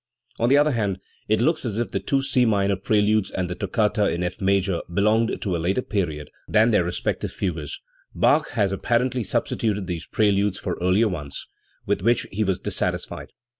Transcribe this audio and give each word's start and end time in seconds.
On 0.39 0.49
the 0.49 0.57
other 0.57 0.71
hand, 0.71 0.99
it 1.27 1.39
looks 1.41 1.63
as 1.63 1.77
if 1.77 1.91
the 1.91 1.99
two 1.99 2.23
C 2.23 2.43
minor 2.43 2.75
preludes 2.75 3.29
and 3.29 3.47
the 3.47 3.53
toccata 3.53 4.09
in 4.09 4.23
F 4.23 4.41
major 4.41 4.81
belonged 4.91 5.39
to 5.43 5.55
a 5.55 5.59
later 5.61 5.83
period 5.83 6.31
than 6.47 6.71
their 6.71 6.83
respective 6.83 7.31
fugues; 7.31 7.79
Bach 8.15 8.49
has 8.53 8.71
apparently 8.71 9.23
substituted 9.23 9.85
these 9.85 10.07
preludes 10.07 10.57
for 10.57 10.75
earlier 10.81 11.07
ones 11.07 11.45
with 11.85 12.01
which 12.01 12.25
he 12.31 12.43
was 12.43 12.57
dissatis 12.57 13.07
fied. 13.07 13.29